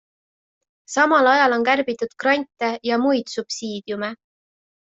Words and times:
Samal 0.93 1.29
ajal 1.33 1.55
on 1.57 1.67
kärbitud 1.67 2.17
grante 2.25 2.73
ja 2.91 2.99
muid 3.07 3.33
subsiidiume. 3.37 4.13